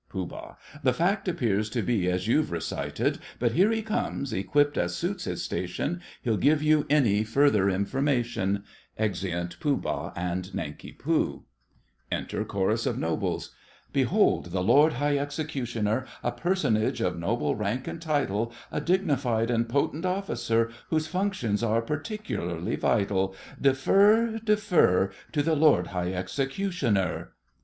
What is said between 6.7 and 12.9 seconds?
any further information. [Exeunt Pooh Bah and Nanki Poo. Enter Chorus